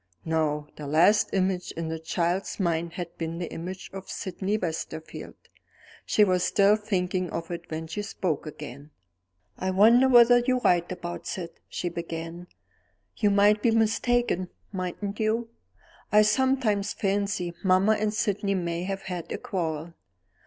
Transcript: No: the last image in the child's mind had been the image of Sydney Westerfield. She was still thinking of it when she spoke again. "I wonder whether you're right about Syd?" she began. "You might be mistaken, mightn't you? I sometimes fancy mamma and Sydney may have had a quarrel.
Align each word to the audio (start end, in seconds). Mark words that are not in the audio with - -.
No: 0.25 0.67
the 0.77 0.87
last 0.87 1.29
image 1.31 1.71
in 1.73 1.89
the 1.89 1.99
child's 1.99 2.59
mind 2.59 2.93
had 2.93 3.15
been 3.19 3.37
the 3.37 3.51
image 3.53 3.91
of 3.93 4.09
Sydney 4.09 4.57
Westerfield. 4.57 5.35
She 6.07 6.23
was 6.23 6.43
still 6.43 6.75
thinking 6.75 7.29
of 7.29 7.51
it 7.51 7.69
when 7.69 7.85
she 7.85 8.01
spoke 8.01 8.47
again. 8.47 8.89
"I 9.59 9.69
wonder 9.69 10.09
whether 10.09 10.39
you're 10.39 10.59
right 10.61 10.91
about 10.91 11.27
Syd?" 11.27 11.51
she 11.69 11.87
began. 11.87 12.47
"You 13.17 13.29
might 13.29 13.61
be 13.61 13.69
mistaken, 13.69 14.49
mightn't 14.71 15.19
you? 15.19 15.49
I 16.11 16.23
sometimes 16.23 16.93
fancy 16.93 17.53
mamma 17.63 17.91
and 17.91 18.11
Sydney 18.11 18.55
may 18.55 18.85
have 18.85 19.03
had 19.03 19.31
a 19.31 19.37
quarrel. 19.37 19.93